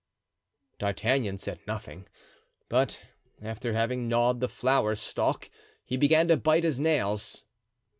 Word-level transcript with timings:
D'Artagnan 0.79 1.37
said 1.37 1.59
nothing, 1.67 2.07
but, 2.69 2.99
after 3.39 3.73
having 3.73 4.07
gnawed 4.07 4.39
the 4.39 4.49
flower 4.49 4.95
stalk, 4.95 5.47
he 5.85 5.95
began 5.95 6.27
to 6.29 6.37
bite 6.37 6.63
his 6.63 6.79
nails. 6.79 7.43